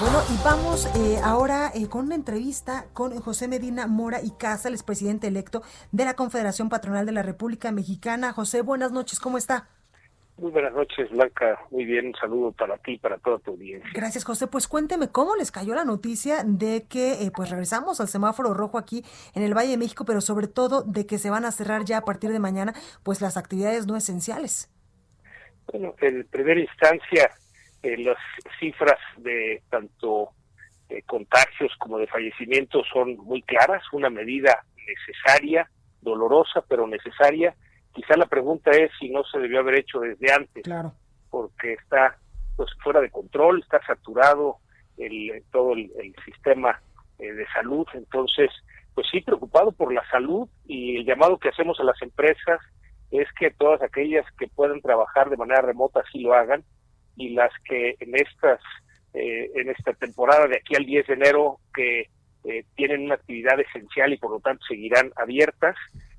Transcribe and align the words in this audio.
Bueno, 0.00 0.22
y 0.32 0.44
vamos 0.44 0.86
eh, 0.96 1.18
ahora 1.24 1.72
eh, 1.74 1.88
con 1.88 2.06
una 2.06 2.14
entrevista 2.14 2.86
con 2.92 3.18
José 3.20 3.48
Medina 3.48 3.88
Mora 3.88 4.20
y 4.22 4.30
Casa, 4.30 4.68
el 4.68 4.74
expresidente 4.74 5.26
electo 5.26 5.62
de 5.90 6.04
la 6.04 6.14
Confederación 6.14 6.68
Patronal 6.68 7.04
de 7.04 7.10
la 7.10 7.24
República 7.24 7.72
Mexicana. 7.72 8.32
José, 8.32 8.62
buenas 8.62 8.92
noches, 8.92 9.18
¿cómo 9.18 9.38
está? 9.38 9.68
Muy 10.36 10.52
buenas 10.52 10.72
noches, 10.72 11.10
Blanca. 11.10 11.58
Muy 11.72 11.84
bien, 11.84 12.06
un 12.06 12.14
saludo 12.14 12.52
para 12.52 12.78
ti 12.78 12.92
y 12.92 12.98
para 12.98 13.18
toda 13.18 13.40
tu 13.40 13.50
audiencia. 13.50 13.90
Gracias, 13.92 14.24
José. 14.24 14.46
Pues 14.46 14.68
cuénteme 14.68 15.08
cómo 15.08 15.34
les 15.34 15.50
cayó 15.50 15.74
la 15.74 15.84
noticia 15.84 16.44
de 16.44 16.86
que 16.88 17.24
eh, 17.24 17.32
pues 17.34 17.50
regresamos 17.50 18.00
al 18.00 18.06
semáforo 18.06 18.54
rojo 18.54 18.78
aquí 18.78 19.04
en 19.34 19.42
el 19.42 19.52
Valle 19.56 19.70
de 19.70 19.78
México, 19.78 20.04
pero 20.04 20.20
sobre 20.20 20.46
todo 20.46 20.82
de 20.82 21.06
que 21.06 21.18
se 21.18 21.30
van 21.30 21.44
a 21.44 21.50
cerrar 21.50 21.84
ya 21.84 21.98
a 21.98 22.04
partir 22.04 22.30
de 22.30 22.38
mañana 22.38 22.72
pues 23.02 23.20
las 23.20 23.36
actividades 23.36 23.88
no 23.88 23.96
esenciales. 23.96 24.70
Bueno, 25.72 25.96
en 26.00 26.24
primera 26.30 26.60
instancia, 26.60 27.30
eh, 27.82 27.96
las 27.98 28.18
cifras 28.58 28.98
de 29.18 29.62
tanto 29.70 30.30
eh, 30.88 31.02
contagios 31.02 31.72
como 31.78 31.98
de 31.98 32.07
fallecimientos 32.18 32.86
son 32.92 33.16
muy 33.18 33.42
claras, 33.42 33.82
una 33.92 34.10
medida 34.10 34.64
necesaria, 34.86 35.70
dolorosa, 36.00 36.64
pero 36.68 36.86
necesaria 36.86 37.54
Quizá 37.98 38.16
la 38.16 38.26
pregunta 38.26 38.70
es 38.70 38.92
si 39.00 39.08
no 39.10 39.24
se 39.24 39.40
debió 39.40 39.58
haber 39.58 39.76
hecho 39.80 39.98
desde 39.98 40.32
antes, 40.32 40.62
claro. 40.62 40.92
porque 41.30 41.72
está 41.72 42.16
pues 42.56 42.70
fuera 42.80 43.00
de 43.00 43.10
control, 43.10 43.60
está 43.60 43.84
saturado 43.84 44.58
el, 44.96 45.42
todo 45.50 45.72
el, 45.72 46.14
sistema 46.24 46.80
eh, 47.18 47.32
de 47.32 47.44
salud, 47.48 47.88
entonces 47.94 48.50
pues 48.94 49.06
sí 49.10 49.20
preocupado 49.20 49.72
por 49.72 49.92
la 49.92 50.08
salud 50.10 50.48
y 50.64 50.98
el 50.98 51.06
llamado 51.06 51.38
que 51.38 51.48
hacemos 51.48 51.80
a 51.80 51.84
las 51.84 52.00
empresas 52.00 52.60
es 53.10 53.26
que 53.38 53.50
todas 53.50 53.82
aquellas 53.82 54.24
que 54.38 54.46
puedan 54.46 54.80
trabajar 54.80 55.28
de 55.28 55.36
manera 55.36 55.62
remota 55.62 56.02
sí 56.12 56.20
lo 56.20 56.34
hagan 56.34 56.62
y 57.16 57.30
las 57.30 57.50
que 57.64 57.96
en 57.98 58.14
estas 58.14 58.60
eh, 59.18 59.50
en 59.54 59.70
esta 59.70 59.92
temporada 59.94 60.46
de 60.46 60.56
aquí 60.56 60.76
al 60.76 60.84
10 60.84 61.06
de 61.06 61.14
enero 61.14 61.58
que 61.74 62.08
eh, 62.44 62.64
tienen 62.76 63.04
una 63.04 63.16
actividad 63.16 63.58
esencial 63.60 64.12
y 64.12 64.18
por 64.18 64.30
lo 64.30 64.40
tanto 64.40 64.64
seguirán 64.66 65.12
abiertas 65.16 65.76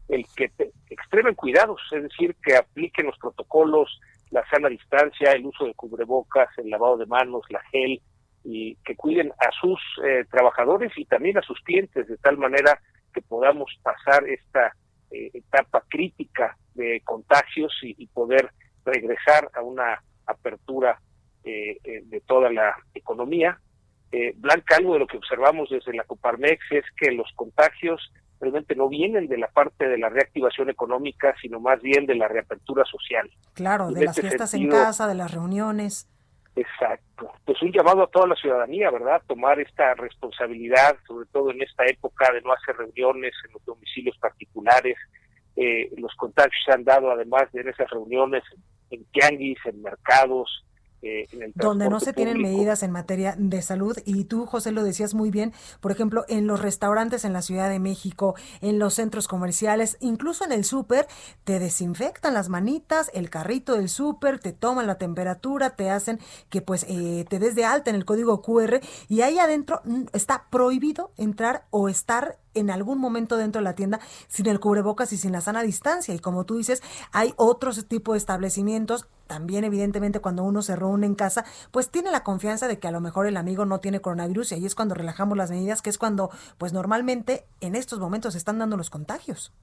el 0.09 0.25
que 0.35 0.51
extremen 0.89 1.35
cuidados, 1.35 1.81
es 1.91 2.03
decir, 2.03 2.35
que 2.43 2.55
apliquen 2.55 3.05
los 3.05 3.17
protocolos, 3.19 3.99
la 4.31 4.43
sana 4.49 4.67
distancia, 4.69 5.31
el 5.31 5.45
uso 5.45 5.65
de 5.65 5.73
cubrebocas, 5.75 6.49
el 6.57 6.69
lavado 6.69 6.97
de 6.97 7.05
manos, 7.05 7.43
la 7.49 7.61
gel, 7.71 8.01
y 8.43 8.75
que 8.77 8.95
cuiden 8.95 9.31
a 9.39 9.51
sus 9.59 9.79
eh, 10.03 10.25
trabajadores 10.29 10.91
y 10.97 11.05
también 11.05 11.37
a 11.37 11.41
sus 11.41 11.59
clientes, 11.61 12.07
de 12.07 12.17
tal 12.17 12.37
manera 12.37 12.79
que 13.13 13.21
podamos 13.21 13.71
pasar 13.83 14.27
esta 14.27 14.73
eh, 15.11 15.29
etapa 15.33 15.83
crítica 15.87 16.57
de 16.73 17.01
contagios 17.03 17.73
y, 17.81 18.07
poder 18.07 18.51
regresar 18.85 19.49
a 19.53 19.61
una 19.61 20.01
apertura 20.25 20.99
de 21.43 22.21
toda 22.25 22.51
la 22.51 22.75
economía. 22.93 23.59
Blanca, 24.35 24.75
algo 24.77 24.93
de 24.93 24.99
lo 24.99 25.07
que 25.07 25.17
observamos 25.17 25.69
desde 25.69 25.93
la 25.93 26.03
Coparmex 26.03 26.59
es 26.71 26.85
que 26.97 27.11
los 27.11 27.31
contagios 27.35 28.11
realmente 28.39 28.75
no 28.75 28.87
vienen 28.87 29.27
de 29.27 29.37
la 29.37 29.47
parte 29.47 29.87
de 29.87 29.97
la 29.97 30.09
reactivación 30.09 30.69
económica, 30.69 31.35
sino 31.41 31.59
más 31.59 31.81
bien 31.81 32.05
de 32.05 32.15
la 32.15 32.27
reapertura 32.27 32.85
social. 32.85 33.29
Claro, 33.53 33.91
de 33.91 34.05
las 34.05 34.17
este 34.17 34.29
fiestas 34.29 34.53
en 34.53 34.69
casa, 34.69 35.07
de 35.07 35.15
las 35.15 35.31
reuniones. 35.33 36.09
Exacto. 36.55 37.31
Pues 37.45 37.61
un 37.61 37.71
llamado 37.71 38.03
a 38.03 38.07
toda 38.07 38.27
la 38.27 38.35
ciudadanía, 38.35 38.89
¿verdad? 38.91 39.21
Tomar 39.27 39.59
esta 39.59 39.93
responsabilidad, 39.93 40.97
sobre 41.07 41.27
todo 41.27 41.51
en 41.51 41.61
esta 41.61 41.85
época 41.85 42.31
de 42.33 42.41
no 42.41 42.51
hacer 42.53 42.75
reuniones 42.75 43.33
en 43.45 43.53
los 43.53 43.63
domicilios 43.65 44.17
particulares. 44.17 44.97
Eh, 45.55 45.89
los 45.97 46.13
contagios 46.15 46.61
se 46.65 46.71
han 46.71 46.83
dado 46.83 47.11
además 47.11 47.51
de 47.51 47.61
esas 47.61 47.89
reuniones 47.89 48.43
en 48.89 49.05
tianguis, 49.11 49.59
en 49.65 49.81
mercados, 49.81 50.65
eh, 51.01 51.27
donde 51.55 51.89
no 51.89 51.99
se 51.99 52.13
tienen 52.13 52.41
medidas 52.41 52.83
en 52.83 52.91
materia 52.91 53.35
de 53.37 53.61
salud. 53.61 53.97
Y 54.05 54.25
tú 54.25 54.45
José 54.45 54.71
lo 54.71 54.83
decías 54.83 55.13
muy 55.13 55.31
bien 55.31 55.53
por 55.79 55.91
ejemplo 55.91 56.25
en 56.27 56.47
los 56.47 56.61
restaurantes 56.61 57.25
en 57.25 57.33
la 57.33 57.41
Ciudad 57.41 57.69
de 57.69 57.79
México 57.79 58.35
en 58.61 58.79
los 58.79 58.95
centros 58.95 59.27
comerciales 59.27 59.97
incluso 59.99 60.45
en 60.45 60.51
el 60.51 60.63
súper 60.63 61.07
te 61.43 61.59
desinfectan 61.59 62.33
las 62.33 62.49
manitas 62.49 63.11
el 63.13 63.29
carrito 63.29 63.75
del 63.75 63.89
súper 63.89 64.39
te 64.39 64.53
toman 64.53 64.87
la 64.87 64.97
temperatura 64.97 65.71
te 65.71 65.89
hacen 65.89 66.19
que 66.49 66.61
pues 66.61 66.85
eh, 66.89 67.25
te 67.29 67.39
des 67.39 67.55
de 67.55 67.65
alta 67.65 67.89
en 67.89 67.95
el 67.95 68.05
código 68.05 68.41
QR 68.41 68.79
y 69.07 69.21
ahí 69.21 69.39
adentro 69.39 69.81
mm, 69.85 70.05
está 70.13 70.45
prohibido 70.49 71.11
entrar 71.17 71.65
o 71.69 71.89
estar 71.89 72.37
en 72.53 72.69
algún 72.69 72.99
momento 72.99 73.37
dentro 73.37 73.59
de 73.59 73.63
la 73.63 73.75
tienda 73.75 73.99
sin 74.27 74.47
el 74.47 74.59
cubrebocas 74.59 75.13
y 75.13 75.17
sin 75.17 75.31
la 75.31 75.41
sana 75.41 75.63
distancia. 75.63 76.13
Y 76.13 76.19
como 76.19 76.45
tú 76.45 76.57
dices, 76.57 76.81
hay 77.11 77.33
otros 77.37 77.87
tipos 77.87 78.13
de 78.13 78.17
establecimientos. 78.19 79.09
También, 79.27 79.63
evidentemente, 79.63 80.19
cuando 80.19 80.43
uno 80.43 80.61
se 80.61 80.75
reúne 80.75 81.05
en 81.05 81.15
casa, 81.15 81.45
pues 81.71 81.91
tiene 81.91 82.11
la 82.11 82.23
confianza 82.23 82.67
de 82.67 82.79
que 82.79 82.87
a 82.87 82.91
lo 82.91 83.01
mejor 83.01 83.27
el 83.27 83.37
amigo 83.37 83.65
no 83.65 83.79
tiene 83.79 84.01
coronavirus 84.01 84.51
y 84.51 84.55
ahí 84.55 84.65
es 84.65 84.75
cuando 84.75 84.95
relajamos 84.95 85.37
las 85.37 85.51
medidas, 85.51 85.81
que 85.81 85.89
es 85.89 85.97
cuando, 85.97 86.29
pues 86.57 86.73
normalmente 86.73 87.45
en 87.61 87.75
estos 87.75 87.99
momentos 87.99 88.33
se 88.33 88.39
están 88.39 88.57
dando 88.59 88.77
los 88.77 88.89
contagios. 88.89 89.53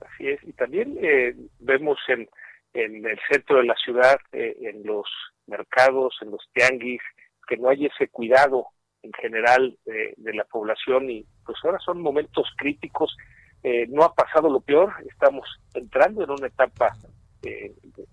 Así 0.00 0.28
es. 0.28 0.42
Y 0.42 0.52
también 0.52 0.96
eh, 1.02 1.34
vemos 1.60 1.98
en, 2.08 2.28
en 2.72 3.06
el 3.06 3.18
centro 3.30 3.58
de 3.58 3.64
la 3.64 3.74
ciudad, 3.76 4.18
eh, 4.32 4.56
en 4.60 4.84
los 4.84 5.06
mercados, 5.46 6.16
en 6.22 6.30
los 6.30 6.42
tianguis, 6.52 7.02
que 7.46 7.56
no 7.56 7.68
hay 7.68 7.86
ese 7.86 8.08
cuidado 8.08 8.66
en 9.02 9.12
general 9.12 9.78
eh, 9.86 10.14
de 10.16 10.34
la 10.34 10.44
población 10.44 11.10
y 11.10 11.26
pues 11.44 11.58
ahora 11.64 11.78
son 11.78 12.00
momentos 12.00 12.46
críticos. 12.56 13.16
Eh, 13.62 13.86
no 13.88 14.04
ha 14.04 14.14
pasado 14.14 14.50
lo 14.50 14.60
peor, 14.60 14.92
estamos 15.08 15.48
entrando 15.72 16.22
en 16.22 16.30
una 16.30 16.46
etapa 16.46 16.94
eh, 17.42 17.72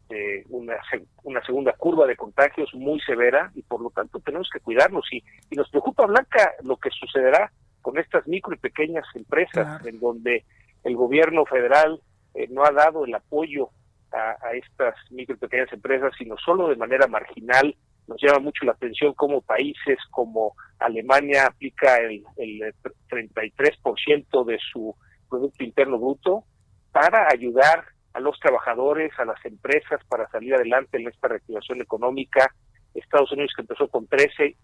de 0.09 0.45
una, 0.49 0.75
una 1.23 1.43
segunda 1.45 1.73
curva 1.73 2.07
de 2.07 2.15
contagios 2.15 2.73
muy 2.73 2.99
severa 3.01 3.51
y 3.53 3.61
por 3.61 3.81
lo 3.81 3.89
tanto 3.89 4.19
tenemos 4.19 4.49
que 4.51 4.61
cuidarnos 4.61 5.05
y, 5.11 5.23
y 5.49 5.55
nos 5.55 5.69
preocupa 5.69 6.05
Blanca 6.05 6.53
lo 6.63 6.77
que 6.77 6.89
sucederá 6.89 7.51
con 7.81 7.97
estas 7.97 8.27
micro 8.27 8.53
y 8.53 8.57
pequeñas 8.57 9.05
empresas 9.13 9.85
en 9.85 9.99
donde 9.99 10.45
el 10.83 10.95
gobierno 10.95 11.45
federal 11.45 12.01
no 12.49 12.63
ha 12.63 12.71
dado 12.71 13.05
el 13.05 13.13
apoyo 13.13 13.69
a, 14.13 14.37
a 14.41 14.53
estas 14.53 14.95
micro 15.11 15.35
y 15.35 15.39
pequeñas 15.39 15.71
empresas, 15.73 16.13
sino 16.17 16.37
solo 16.37 16.69
de 16.69 16.75
manera 16.75 17.07
marginal 17.07 17.75
nos 18.11 18.21
llama 18.21 18.39
mucho 18.39 18.65
la 18.65 18.73
atención 18.73 19.13
cómo 19.13 19.41
países 19.41 19.97
como 20.11 20.55
Alemania 20.79 21.45
aplica 21.45 21.97
el, 21.97 22.23
el 22.35 22.73
33% 23.09 24.45
de 24.45 24.59
su 24.71 24.93
Producto 25.29 25.63
Interno 25.63 25.97
Bruto 25.97 26.43
para 26.91 27.27
ayudar 27.31 27.85
a 28.13 28.19
los 28.19 28.37
trabajadores, 28.39 29.11
a 29.17 29.23
las 29.23 29.43
empresas 29.45 30.01
para 30.09 30.29
salir 30.29 30.53
adelante 30.53 30.97
en 30.97 31.07
esta 31.07 31.29
reactivación 31.29 31.81
económica. 31.81 32.53
Estados 32.93 33.31
Unidos 33.31 33.53
que 33.55 33.61
empezó 33.61 33.87
con 33.87 34.07
13% 34.07 34.55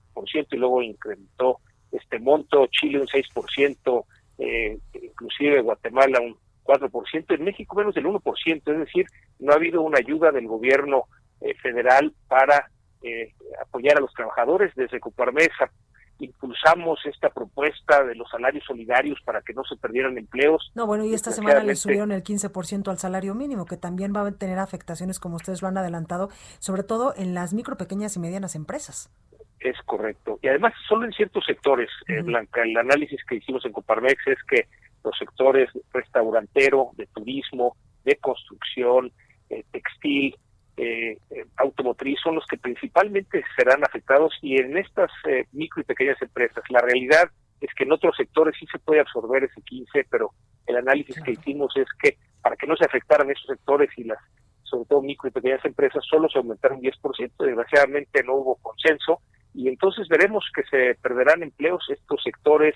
y 0.52 0.58
luego 0.58 0.82
incrementó 0.82 1.60
este 1.94 2.20
monto, 2.20 2.68
Chile 2.68 3.00
un 3.00 3.08
6%, 3.08 4.06
eh, 4.40 4.78
inclusive 5.02 5.62
Guatemala 5.62 6.20
un 6.20 6.36
4%, 6.66 7.34
en 7.34 7.44
México 7.46 7.78
menos 7.78 7.96
del 7.96 8.08
1%, 8.08 8.72
es 8.74 8.80
decir, 8.80 9.06
no 9.40 9.54
ha 9.54 9.56
habido 9.56 9.82
una 9.82 10.00
ayuda 10.00 10.34
del 10.34 10.48
gobierno 10.48 11.06
eh, 11.40 11.54
federal 11.62 12.14
para 12.28 12.70
eh, 13.08 13.34
apoyar 13.62 13.98
a 13.98 14.02
los 14.02 14.14
trabajadores. 14.14 14.74
Desde 14.76 15.00
Coparmesa 15.00 15.72
impulsamos 16.20 17.00
esta 17.06 17.30
propuesta 17.30 18.04
de 18.04 18.16
los 18.16 18.30
salarios 18.30 18.64
solidarios 18.66 19.20
para 19.24 19.42
que 19.42 19.54
no 19.54 19.64
se 19.64 19.76
perdieran 19.76 20.18
empleos. 20.18 20.72
No, 20.76 20.88
bueno, 20.88 21.06
y 21.06 21.14
esta 21.14 21.32
semana 21.32 21.64
le 21.64 21.76
subieron 21.76 22.12
el 22.12 22.24
15% 22.24 22.90
al 22.90 22.98
salario 22.98 23.36
mínimo, 23.36 23.66
que 23.66 23.78
también 23.78 24.14
va 24.16 24.28
a 24.28 24.32
tener 24.32 24.60
afectaciones, 24.60 25.20
como 25.20 25.36
ustedes 25.36 25.62
lo 25.62 25.68
han 25.68 25.78
adelantado, 25.78 26.30
sobre 26.60 26.84
todo 26.84 27.14
en 27.16 27.34
las 27.34 27.54
micro, 27.54 27.78
pequeñas 27.78 28.16
y 28.16 28.20
medianas 28.20 28.56
empresas. 28.56 29.12
Es 29.60 29.78
correcto. 29.86 30.40
Y 30.42 30.48
además, 30.48 30.74
solo 30.88 31.06
en 31.06 31.14
ciertos 31.14 31.46
sectores, 31.46 31.90
eh, 32.08 32.22
Blanca, 32.22 32.62
el 32.64 32.78
análisis 32.78 33.24
que 33.26 33.36
hicimos 33.36 33.66
en 33.66 33.72
Coparmex 33.72 34.28
es 34.28 34.38
que 34.48 34.68
los 35.04 35.18
sectores 35.18 35.70
restaurantero, 35.94 36.92
de 36.96 37.08
turismo, 37.08 37.76
de 38.04 38.16
construcción, 38.18 39.12
eh, 39.50 39.64
textil, 39.72 40.36
eh, 40.78 41.18
eh, 41.32 41.46
automotriz 41.58 42.20
son 42.22 42.36
los 42.36 42.46
que 42.46 42.58
principalmente 42.58 43.44
serán 43.56 43.84
afectados 43.84 44.34
y 44.42 44.62
en 44.62 44.78
estas 44.78 45.12
eh, 45.28 45.46
micro 45.52 45.82
y 45.82 45.86
pequeñas 45.86 46.22
empresas 46.22 46.64
la 46.70 46.82
realidad 46.82 47.32
es 47.60 47.74
que 47.74 47.84
en 47.84 47.92
otros 47.92 48.16
sectores 48.16 48.56
sí 48.60 48.68
se 48.72 48.78
puede 48.78 49.02
absorber 49.02 49.44
ese 49.44 49.60
15, 49.62 50.06
pero 50.12 50.32
el 50.68 50.78
análisis 50.78 51.20
que 51.24 51.32
hicimos 51.32 51.76
es 51.76 51.88
que 52.00 52.18
para 52.42 52.56
que 52.56 52.68
no 52.68 52.76
se 52.76 52.86
afectaran 52.86 53.32
esos 53.32 53.48
sectores 53.48 53.90
y 53.98 54.04
las 54.04 54.20
sobre 54.64 54.86
todo 54.86 55.02
micro 55.02 55.30
y 55.30 55.32
pequeñas 55.32 55.64
empresas, 55.66 56.04
solo 56.06 56.30
se 56.30 56.38
aumentaron 56.40 56.82
10%. 56.82 57.32
Desgraciadamente 57.40 58.24
no 58.24 58.36
hubo 58.36 58.56
consenso 58.58 59.22
y 59.54 59.70
entonces 59.70 60.08
veremos 60.08 60.46
que 60.54 60.64
se 60.64 60.96
perderán 61.02 61.42
empleos. 61.42 61.84
Estos 61.90 62.22
sectores 62.22 62.76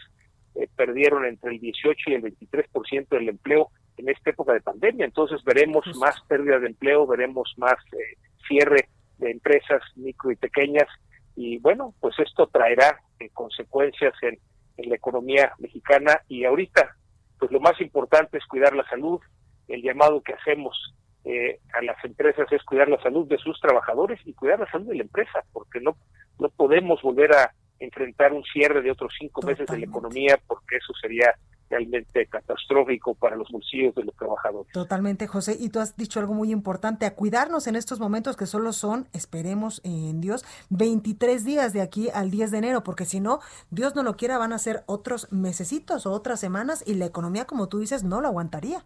eh, 0.56 0.68
perdieron 0.76 1.26
entre 1.26 1.52
el 1.52 1.60
18 1.60 2.10
y 2.10 2.14
el 2.14 2.24
23% 2.24 3.08
del 3.10 3.30
empleo 3.30 3.70
en 3.98 4.10
esta 4.10 4.30
época 4.30 4.54
de 4.54 4.62
pandemia. 4.62 5.06
Entonces 5.06 5.44
veremos 5.44 5.86
más 5.98 6.16
pérdida 6.28 6.60
de 6.60 6.68
empleo, 6.68 7.08
veremos 7.08 7.54
más 7.58 7.76
eh, 7.94 8.18
cierre 8.48 8.90
de 9.18 9.32
empresas 9.32 9.82
micro 9.96 10.32
y 10.32 10.36
pequeñas. 10.36 10.88
Y 11.36 11.60
bueno, 11.60 11.94
pues 12.00 12.18
esto 12.20 12.48
traerá 12.48 13.00
eh, 13.20 13.30
consecuencias 13.34 14.14
en, 14.22 14.38
en 14.78 14.90
la 14.90 14.96
economía 14.96 15.54
mexicana. 15.60 16.22
Y 16.28 16.46
ahorita 16.46 16.96
pues 17.42 17.52
lo 17.52 17.60
más 17.60 17.82
importante 17.82 18.38
es 18.38 18.46
cuidar 18.46 18.76
la 18.76 18.88
salud, 18.88 19.20
el 19.68 19.82
llamado 19.82 20.22
que 20.22 20.34
hacemos 20.34 20.94
eh, 21.24 21.60
a 21.74 21.82
las 21.82 21.98
empresas 22.06 22.46
es 22.52 22.64
cuidar 22.64 22.88
la 22.88 23.02
salud 23.02 23.28
de 23.28 23.40
sus 23.40 23.60
trabajadores 23.60 24.20
y 24.26 24.34
cuidar 24.34 24.60
la 24.60 24.70
salud 24.70 24.90
de 24.90 24.98
la 24.98 25.04
empresa, 25.04 25.44
porque 25.52 25.80
no, 25.80 25.98
no 26.38 26.50
podemos 26.50 27.02
volver 27.02 27.34
a 27.34 27.52
enfrentar 27.80 28.32
un 28.32 28.44
cierre 28.44 28.84
de 28.84 28.92
otros 28.92 29.12
cinco 29.18 29.42
meses 29.42 29.66
de 29.66 29.80
la 29.80 29.86
economía, 29.86 30.40
porque 30.46 30.78
eso 30.78 30.94
sería 31.02 31.34
realmente 31.72 32.26
catastrófico 32.28 33.16
para 33.16 33.36
los 33.36 33.50
bolsillos 33.50 33.96
de 33.96 34.04
los 34.04 34.16
trabajadores. 34.16 34.72
Totalmente, 34.72 35.26
José. 35.26 35.56
Y 35.60 35.70
tú 35.70 35.80
has 35.80 35.96
dicho 35.98 36.20
algo 36.20 36.34
muy 36.34 36.52
importante, 36.52 37.06
a 37.06 37.16
cuidarnos 37.16 37.68
en 37.68 37.76
estos 37.76 38.00
momentos 38.00 38.36
que 38.38 38.46
solo 38.46 38.74
son, 38.74 39.08
esperemos 39.14 39.82
en 39.84 40.22
Dios, 40.22 40.46
23 40.70 41.44
días 41.46 41.74
de 41.74 41.82
aquí 41.82 42.10
al 42.14 42.30
10 42.30 42.52
de 42.52 42.58
enero, 42.58 42.84
porque 42.84 43.06
si 43.06 43.20
no, 43.20 43.40
Dios 43.72 43.96
no 43.96 44.04
lo 44.04 44.18
quiera, 44.18 44.38
van 44.38 44.54
a 44.54 44.60
ser 44.60 44.84
otros 44.86 45.32
mesecitos 45.32 46.06
o 46.06 46.12
otras 46.12 46.40
semanas 46.40 46.84
y 46.86 46.96
la 46.96 47.06
economía, 47.06 47.46
como 47.46 47.70
tú 47.70 47.80
dices, 47.80 48.04
no 48.04 48.22
lo 48.22 48.28
aguantaría. 48.28 48.84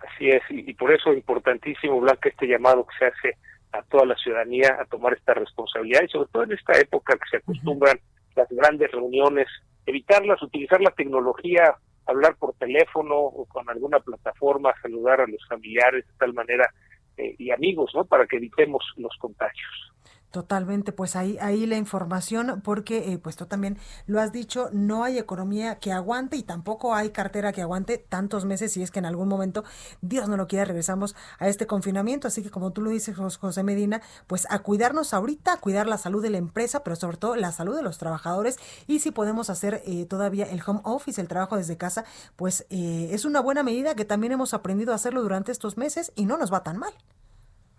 Así 0.00 0.30
es, 0.30 0.42
y, 0.48 0.72
por 0.74 0.92
eso 0.92 1.10
es 1.10 1.18
importantísimo, 1.18 2.00
Blanca, 2.00 2.28
este 2.28 2.46
llamado 2.46 2.86
que 2.86 2.96
se 2.98 3.04
hace 3.06 3.36
a 3.72 3.82
toda 3.82 4.06
la 4.06 4.14
ciudadanía 4.16 4.78
a 4.80 4.84
tomar 4.84 5.12
esta 5.12 5.34
responsabilidad 5.34 6.02
y 6.02 6.08
sobre 6.08 6.28
todo 6.32 6.42
en 6.44 6.52
esta 6.52 6.78
época 6.78 7.14
que 7.14 7.28
se 7.30 7.36
acostumbran 7.36 7.98
las 8.34 8.48
grandes 8.48 8.90
reuniones, 8.90 9.46
evitarlas, 9.90 10.42
utilizar 10.42 10.80
la 10.80 10.90
tecnología, 10.90 11.76
hablar 12.06 12.36
por 12.36 12.54
teléfono 12.54 13.16
o 13.16 13.44
con 13.46 13.68
alguna 13.68 14.00
plataforma, 14.00 14.74
saludar 14.82 15.20
a 15.20 15.26
los 15.26 15.46
familiares 15.48 16.06
de 16.06 16.12
tal 16.18 16.34
manera 16.34 16.72
eh, 17.16 17.34
y 17.38 17.50
amigos, 17.50 17.92
¿no? 17.94 18.04
Para 18.04 18.26
que 18.26 18.36
evitemos 18.36 18.82
los 18.96 19.14
contagios. 19.18 19.89
Totalmente, 20.30 20.92
pues 20.92 21.16
ahí, 21.16 21.38
ahí 21.40 21.66
la 21.66 21.76
información, 21.76 22.60
porque 22.62 23.12
eh, 23.12 23.18
pues 23.18 23.34
tú 23.34 23.46
también 23.46 23.78
lo 24.06 24.20
has 24.20 24.30
dicho, 24.30 24.68
no 24.72 25.02
hay 25.02 25.18
economía 25.18 25.80
que 25.80 25.90
aguante 25.90 26.36
y 26.36 26.44
tampoco 26.44 26.94
hay 26.94 27.10
cartera 27.10 27.52
que 27.52 27.62
aguante 27.62 27.98
tantos 27.98 28.44
meses 28.44 28.72
si 28.72 28.80
es 28.80 28.92
que 28.92 29.00
en 29.00 29.06
algún 29.06 29.26
momento, 29.26 29.64
Dios 30.02 30.28
no 30.28 30.36
lo 30.36 30.46
quiera, 30.46 30.66
regresamos 30.66 31.16
a 31.40 31.48
este 31.48 31.66
confinamiento. 31.66 32.28
Así 32.28 32.44
que 32.44 32.50
como 32.50 32.70
tú 32.70 32.80
lo 32.80 32.90
dices, 32.90 33.16
José 33.16 33.64
Medina, 33.64 34.02
pues 34.28 34.46
a 34.50 34.60
cuidarnos 34.60 35.14
ahorita, 35.14 35.54
a 35.54 35.56
cuidar 35.56 35.88
la 35.88 35.98
salud 35.98 36.22
de 36.22 36.30
la 36.30 36.38
empresa, 36.38 36.84
pero 36.84 36.94
sobre 36.94 37.16
todo 37.16 37.34
la 37.34 37.50
salud 37.50 37.74
de 37.74 37.82
los 37.82 37.98
trabajadores 37.98 38.56
y 38.86 39.00
si 39.00 39.10
podemos 39.10 39.50
hacer 39.50 39.82
eh, 39.84 40.06
todavía 40.06 40.44
el 40.44 40.62
home 40.64 40.80
office, 40.84 41.20
el 41.20 41.26
trabajo 41.26 41.56
desde 41.56 41.76
casa, 41.76 42.04
pues 42.36 42.66
eh, 42.70 43.08
es 43.10 43.24
una 43.24 43.40
buena 43.40 43.64
medida 43.64 43.96
que 43.96 44.04
también 44.04 44.32
hemos 44.32 44.54
aprendido 44.54 44.92
a 44.92 44.94
hacerlo 44.94 45.22
durante 45.22 45.50
estos 45.50 45.76
meses 45.76 46.12
y 46.14 46.26
no 46.26 46.38
nos 46.38 46.52
va 46.52 46.62
tan 46.62 46.78
mal. 46.78 46.94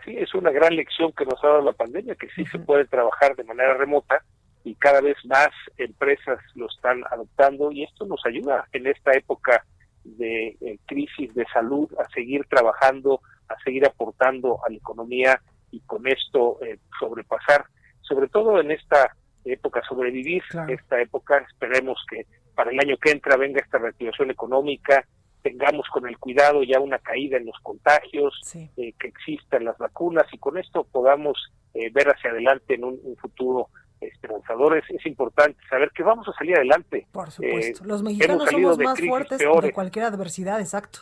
Sí, 0.05 0.15
es 0.17 0.33
una 0.33 0.51
gran 0.51 0.75
lección 0.75 1.11
que 1.11 1.25
nos 1.25 1.43
ha 1.43 1.47
dado 1.47 1.61
la 1.61 1.73
pandemia, 1.73 2.15
que 2.15 2.29
sí 2.29 2.45
se 2.45 2.59
puede 2.59 2.85
trabajar 2.85 3.35
de 3.35 3.43
manera 3.43 3.75
remota 3.75 4.23
y 4.63 4.75
cada 4.75 5.01
vez 5.01 5.17
más 5.25 5.49
empresas 5.77 6.39
lo 6.55 6.67
están 6.67 7.03
adoptando 7.09 7.71
y 7.71 7.83
esto 7.83 8.05
nos 8.05 8.25
ayuda 8.25 8.67
en 8.73 8.87
esta 8.87 9.11
época 9.13 9.65
de 10.03 10.57
eh, 10.61 10.79
crisis 10.85 11.33
de 11.33 11.45
salud 11.53 11.89
a 11.99 12.07
seguir 12.13 12.45
trabajando, 12.45 13.21
a 13.47 13.55
seguir 13.63 13.85
aportando 13.85 14.59
a 14.65 14.69
la 14.69 14.77
economía 14.77 15.41
y 15.71 15.79
con 15.81 16.07
esto 16.07 16.57
eh, 16.63 16.77
sobrepasar, 16.99 17.65
sobre 18.01 18.27
todo 18.27 18.59
en 18.59 18.71
esta 18.71 19.15
época, 19.45 19.81
sobrevivir 19.87 20.43
esta 20.67 21.01
época. 21.01 21.45
Esperemos 21.49 22.03
que 22.09 22.25
para 22.55 22.71
el 22.71 22.79
año 22.79 22.97
que 22.97 23.11
entra 23.11 23.37
venga 23.37 23.61
esta 23.61 23.77
reactivación 23.77 24.31
económica, 24.31 25.05
tengamos 25.41 25.87
con 25.89 26.07
el 26.07 26.17
cuidado 26.17 26.63
ya 26.63 26.79
una 26.79 26.99
caída 26.99 27.37
en 27.37 27.45
los 27.45 27.59
contagios, 27.61 28.39
eh, 28.55 28.93
que 28.99 29.07
existan 29.07 29.65
las 29.65 29.77
vacunas 29.77 30.25
y 30.31 30.37
con 30.37 30.57
esto 30.57 30.83
podamos 30.83 31.37
eh, 31.73 31.89
ver 31.91 32.09
hacia 32.09 32.31
adelante 32.31 32.75
en 32.75 32.83
un, 32.83 32.99
futuro 33.19 33.69
esperanzador. 33.99 34.77
Es, 34.77 35.05
importante 35.05 35.59
saber 35.69 35.91
que 35.91 36.03
vamos 36.03 36.27
a 36.27 36.33
salir 36.33 36.55
adelante. 36.55 37.07
Por 37.11 37.31
supuesto, 37.31 37.83
eh, 37.83 37.87
los 37.87 38.03
mexicanos 38.03 38.49
somos 38.49 38.77
más 38.77 38.99
fuertes 38.99 39.39
de 39.39 39.73
cualquier 39.73 40.05
adversidad, 40.05 40.59
exacto. 40.59 40.99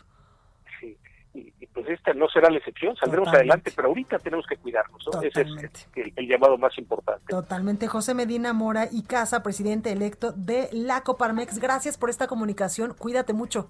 Sí, 0.79 0.97
y, 1.33 1.51
pues 1.67 1.87
esta 1.89 2.13
no 2.13 2.27
será 2.29 2.49
la 2.49 2.57
excepción, 2.57 2.95
saldremos 2.95 3.29
adelante, 3.29 3.71
pero 3.75 3.89
ahorita 3.89 4.19
tenemos 4.19 4.45
que 4.47 4.57
cuidarnos, 4.57 5.07
Ese 5.23 5.41
es 5.41 5.87
el, 6.15 6.27
llamado 6.27 6.57
más 6.57 6.77
importante. 6.77 7.25
Totalmente. 7.27 7.87
José 7.87 8.13
Medina 8.13 8.53
Mora 8.53 8.87
y 8.91 9.03
Casa, 9.03 9.43
presidente 9.43 9.91
electo 9.91 10.31
de 10.31 10.69
la 10.71 11.01
Coparmex, 11.01 11.59
gracias 11.59 11.97
por 11.97 12.09
esta 12.09 12.27
comunicación, 12.27 12.93
cuídate 12.97 13.33
mucho. 13.33 13.69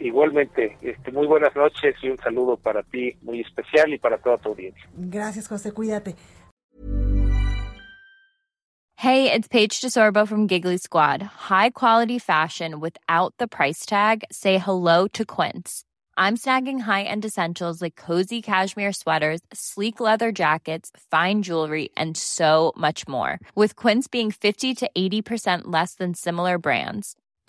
Igualmente, 0.00 0.78
este, 0.80 1.12
muy 1.12 1.26
buenas 1.26 1.54
noches 1.54 1.94
y 2.02 2.08
un 2.08 2.16
saludo 2.16 2.56
para 2.56 2.82
ti 2.82 3.16
muy 3.22 3.40
especial 3.40 3.92
y 3.92 3.98
para 3.98 4.16
toda 4.16 4.38
tu 4.38 4.48
audiencia. 4.48 4.88
Gracias, 4.96 5.46
José. 5.46 5.72
Cuídate. 5.72 6.16
Hey, 8.96 9.32
it's 9.32 9.48
Paige 9.48 9.80
DeSorbo 9.80 10.26
from 10.28 10.46
Giggly 10.46 10.76
Squad. 10.76 11.22
High 11.22 11.70
quality 11.70 12.18
fashion 12.18 12.80
without 12.80 13.32
the 13.38 13.46
price 13.46 13.86
tag. 13.86 14.24
Say 14.30 14.58
hello 14.58 15.08
to 15.14 15.24
Quince. 15.24 15.84
I'm 16.18 16.36
snagging 16.36 16.80
high-end 16.80 17.24
essentials 17.24 17.80
like 17.80 17.96
cozy 17.96 18.42
cashmere 18.42 18.92
sweaters, 18.92 19.40
sleek 19.54 20.00
leather 20.00 20.32
jackets, 20.32 20.90
fine 21.10 21.40
jewelry, 21.40 21.88
and 21.96 22.14
so 22.14 22.74
much 22.76 23.08
more. 23.08 23.38
With 23.54 23.74
Quince 23.74 24.06
being 24.06 24.30
50 24.30 24.74
to 24.74 24.90
80% 24.94 25.62
less 25.64 25.94
than 25.94 26.12
similar 26.12 26.58
brands 26.58 27.16